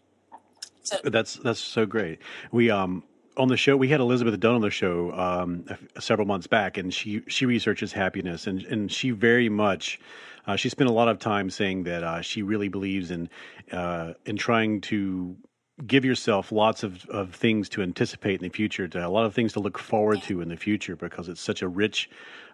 [0.83, 2.21] So that's that's so great.
[2.53, 3.03] We um
[3.37, 5.67] on the show we had Elizabeth Dunn on the show um,
[5.99, 10.01] several months back, and she she researches happiness, and and she very much
[10.47, 13.29] uh, she spent a lot of time saying that uh, she really believes in
[13.73, 15.37] uh, in trying to
[15.85, 19.35] give yourself lots of, of things to anticipate in the future, to a lot of
[19.35, 22.09] things to look forward to in the future because it's such a rich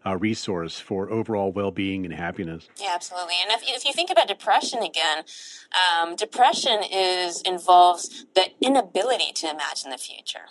[0.04, 2.68] uh, resource for overall well being and happiness.
[2.80, 3.34] Yeah, absolutely.
[3.40, 5.24] And if, if you think about depression again,
[6.00, 10.46] um, depression is involves the inability to imagine the future.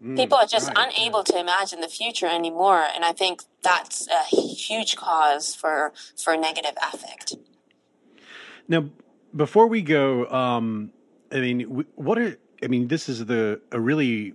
[0.00, 4.06] Mm, People are just right, unable to imagine the future anymore, and I think that's
[4.08, 7.34] a huge cause for for negative affect.
[8.68, 8.90] Now,
[9.34, 10.92] before we go, um,
[11.32, 14.34] I mean, what are I mean, this is the a really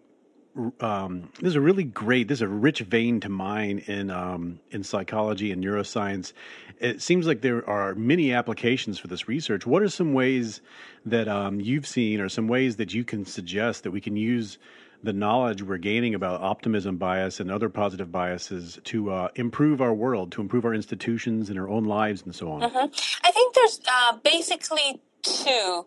[0.81, 4.59] um, this is a really great this is a rich vein to mine in um,
[4.71, 6.33] in psychology and neuroscience.
[6.79, 9.65] It seems like there are many applications for this research.
[9.65, 10.61] What are some ways
[11.05, 14.57] that um, you've seen, or some ways that you can suggest that we can use
[15.03, 19.93] the knowledge we're gaining about optimism bias and other positive biases to uh, improve our
[19.93, 22.61] world, to improve our institutions and our own lives, and so on?
[22.61, 23.25] Mm-hmm.
[23.25, 25.85] I think there's uh, basically two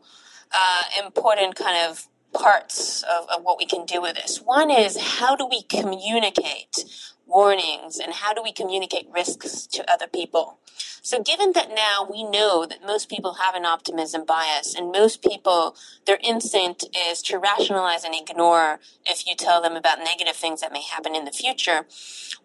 [0.54, 4.38] uh, important kind of parts of, of what we can do with this.
[4.38, 6.84] One is how do we communicate
[7.26, 10.58] warnings and how do we communicate risks to other people?
[11.02, 15.22] So, given that now we know that most people have an optimism bias, and most
[15.22, 20.62] people, their instinct is to rationalize and ignore if you tell them about negative things
[20.62, 21.86] that may happen in the future,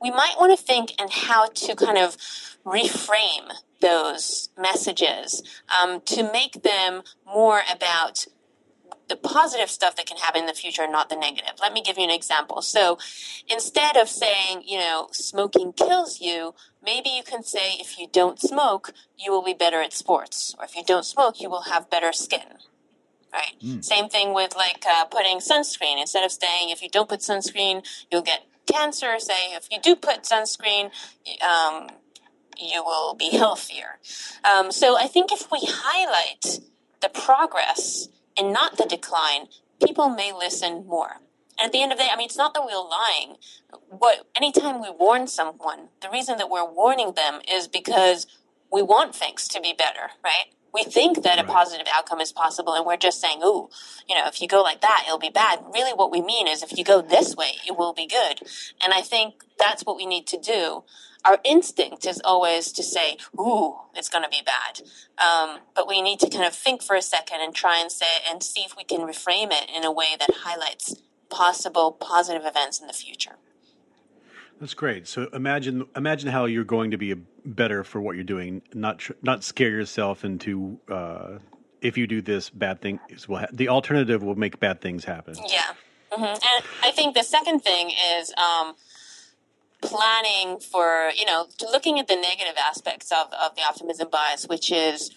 [0.02, 2.18] we might want to think and how to kind of
[2.66, 3.50] reframe
[3.80, 5.42] those messages
[5.82, 8.28] um, to make them more about
[9.10, 11.54] the positive stuff that can happen in the future, not the negative.
[11.60, 12.62] Let me give you an example.
[12.62, 12.98] So
[13.48, 16.54] instead of saying, you know, smoking kills you,
[16.84, 20.56] maybe you can say if you don't smoke, you will be better at sports.
[20.58, 22.60] Or if you don't smoke, you will have better skin.
[23.34, 23.56] Right?
[23.62, 23.84] Mm.
[23.84, 26.00] Same thing with like uh, putting sunscreen.
[26.00, 29.96] Instead of saying if you don't put sunscreen, you'll get cancer, say if you do
[29.96, 30.92] put sunscreen,
[31.42, 31.90] um,
[32.58, 33.98] you will be healthier.
[34.44, 36.60] Um, so I think if we highlight
[37.02, 39.48] the progress and not the decline,
[39.84, 41.18] people may listen more.
[41.60, 43.36] And at the end of the day, I mean, it's not that we're lying.
[43.90, 48.28] What anytime we warn someone, the reason that we're warning them is because
[48.72, 50.54] we want things to be better, right?
[50.72, 53.70] We think that a positive outcome is possible, and we're just saying, "Ooh,
[54.08, 56.62] you know, if you go like that, it'll be bad." Really, what we mean is,
[56.62, 58.48] if you go this way, it will be good.
[58.80, 60.84] And I think that's what we need to do
[61.26, 64.82] our instinct is always to say, "Ooh, it's going to be bad,"
[65.18, 68.06] um, but we need to kind of think for a second and try and say
[68.30, 70.96] and see if we can reframe it in a way that highlights
[71.30, 73.36] possible positive events in the future.
[74.60, 75.08] That's great.
[75.08, 77.14] So imagine imagine how you're going to be
[77.46, 78.62] better for what you're doing.
[78.74, 81.40] Not tr- not scare yourself into uh,
[81.82, 83.38] if you do this, bad things will.
[83.38, 85.36] Ha- the alternative will make bad things happen.
[85.48, 85.62] Yeah,
[86.12, 86.24] mm-hmm.
[86.24, 88.34] and I think the second thing is.
[88.38, 88.76] Um,
[89.82, 94.72] planning for, you know, looking at the negative aspects of, of the optimism bias, which
[94.72, 95.12] is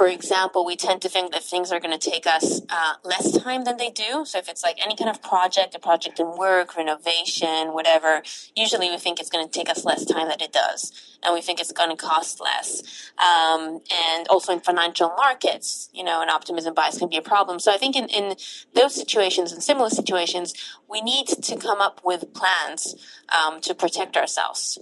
[0.00, 3.36] for example, we tend to think that things are going to take us uh, less
[3.36, 4.24] time than they do.
[4.24, 8.22] So if it's like any kind of project, a project in work, renovation, whatever,
[8.56, 11.18] usually we think it's going to take us less time than it does.
[11.22, 12.82] And we think it's going to cost less.
[13.18, 17.58] Um, and also in financial markets, you know, an optimism bias can be a problem.
[17.58, 18.36] So I think in, in
[18.74, 20.54] those situations and similar situations,
[20.88, 22.96] we need to come up with plans
[23.28, 24.78] um, to protect ourselves.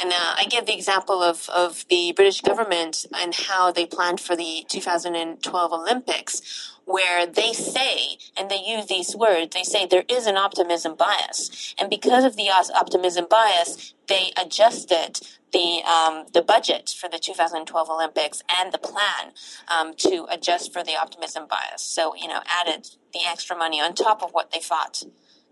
[0.00, 4.20] And uh, I give the example of, of the British government and how they planned
[4.20, 10.04] for the 2012 Olympics, where they say, and they use these words, they say there
[10.08, 11.74] is an optimism bias.
[11.78, 15.20] And because of the optimism bias, they adjusted
[15.52, 19.32] the um, the budget for the 2012 Olympics and the plan
[19.68, 21.82] um, to adjust for the optimism bias.
[21.82, 25.02] So you know, added the extra money on top of what they thought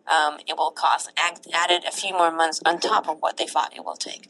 [0.06, 1.10] um, it will cost.
[1.18, 4.28] added a few more months on top of what they thought it will take.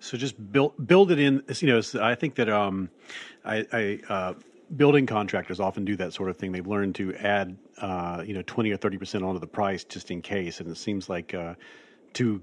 [0.00, 1.42] So just build build it in.
[1.60, 2.90] You know, I think that um,
[3.44, 4.34] I, I uh,
[4.76, 6.52] building contractors often do that sort of thing.
[6.52, 10.10] They've learned to add uh, you know twenty or thirty percent onto the price just
[10.10, 11.54] in case, and it seems like uh,
[12.14, 12.40] to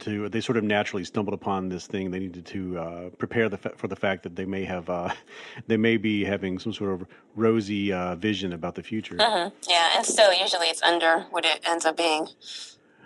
[0.00, 2.10] to they sort of naturally stumbled upon this thing.
[2.10, 5.12] They needed to uh, prepare the fa- for the fact that they may have uh,
[5.66, 9.16] they may be having some sort of rosy uh, vision about the future.
[9.16, 9.54] Mm-hmm.
[9.68, 12.28] Yeah, and still usually it's under what it ends up being.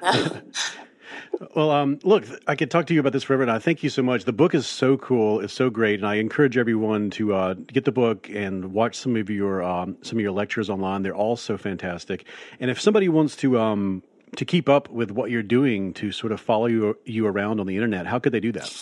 [1.54, 3.90] well, um, look, I could talk to you about this forever, and I thank you
[3.90, 4.24] so much.
[4.24, 7.84] The book is so cool; it's so great, and I encourage everyone to uh, get
[7.84, 11.02] the book and watch some of your um, some of your lectures online.
[11.02, 12.26] They're all so fantastic.
[12.60, 14.02] And if somebody wants to um,
[14.36, 17.66] to keep up with what you're doing to sort of follow you, you around on
[17.66, 18.74] the internet, how could they do that?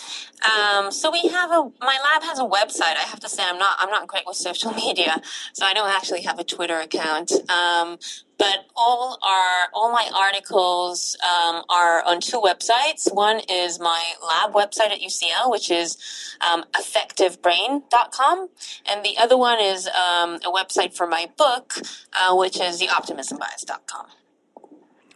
[0.43, 2.95] Um, so we have a my lab has a website.
[2.95, 5.21] I have to say I'm not I'm not great with social media,
[5.53, 7.31] so I don't actually have a Twitter account.
[7.49, 7.97] Um,
[8.37, 13.11] but all our all my articles um, are on two websites.
[13.11, 15.97] One is my lab website at UCL, which is
[16.41, 18.49] um, affectivebrain.com,
[18.85, 21.73] and the other one is um, a website for my book,
[22.13, 24.07] uh, which is theoptimismbias.com.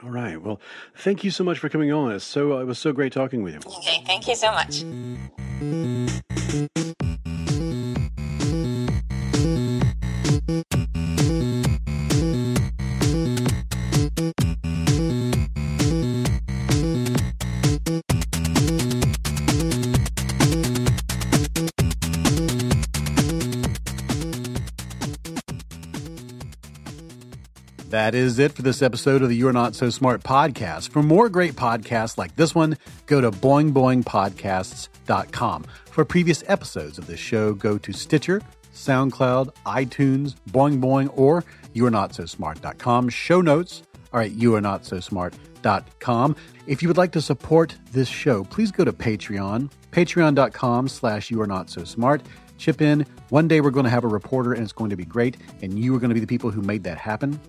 [0.04, 0.41] All right.
[0.41, 0.60] Well,
[0.95, 2.12] thank you so much for coming on.
[2.12, 3.60] It's so it was so great talking with you.
[3.78, 4.84] Okay, thank you so much.
[28.12, 30.89] That is it for this episode of the You're Not So Smart podcast.
[30.89, 35.66] For more great podcasts like this one, go to boingboingpodcasts.com.
[35.86, 38.41] For previous episodes of this show, go to Stitcher,
[38.74, 43.07] SoundCloud, iTunes, Boing Boing, or you'renotsosmart.com.
[43.07, 46.36] Show notes are at you'renotsosmart.com.
[46.68, 51.38] If you would like to support this show, please go to Patreon, patreon.com slash you
[52.62, 53.07] Chip in.
[53.30, 55.80] One day we're going to have a reporter and it's going to be great, and
[55.80, 57.39] you are going to be the people who made that happen.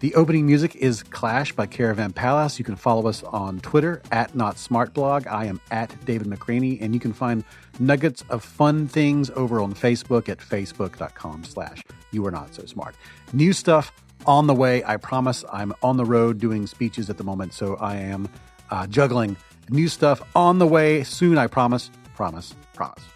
[0.00, 2.58] The opening music is Clash by Caravan Palace.
[2.58, 5.26] You can follow us on Twitter at Not Smart Blog.
[5.26, 7.44] I am at David McRaney, and you can find
[7.80, 12.94] nuggets of fun things over on Facebook at facebook.com slash you are not so smart.
[13.34, 13.92] New stuff
[14.24, 14.82] on the way.
[14.84, 18.26] I promise I'm on the road doing speeches at the moment, so I am
[18.70, 19.36] uh, juggling
[19.68, 21.36] new stuff on the way soon.
[21.36, 23.11] I promise, promise, promise.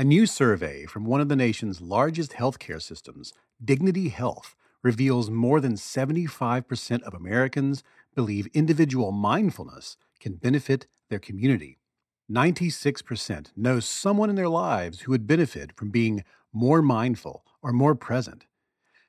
[0.00, 5.60] A new survey from one of the nation's largest healthcare systems, Dignity Health, reveals more
[5.60, 7.82] than 75% of Americans
[8.14, 11.80] believe individual mindfulness can benefit their community.
[12.32, 17.94] 96% know someone in their lives who would benefit from being more mindful or more
[17.94, 18.46] present.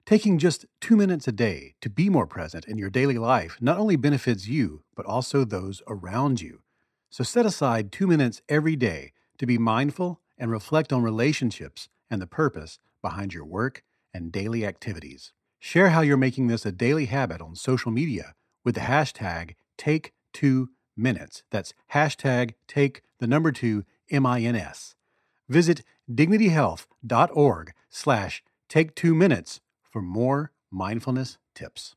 [0.05, 3.77] Taking just two minutes a day to be more present in your daily life not
[3.77, 6.63] only benefits you, but also those around you.
[7.09, 12.21] So set aside two minutes every day to be mindful and reflect on relationships and
[12.21, 13.83] the purpose behind your work
[14.13, 15.31] and daily activities.
[15.59, 18.33] Share how you're making this a daily habit on social media
[18.65, 21.43] with the hashtag take two minutes.
[21.51, 24.95] That's hashtag take the number two M-I-N-S.
[25.47, 31.95] Visit dignityhealth.org slash take two minutes for more mindfulness tips.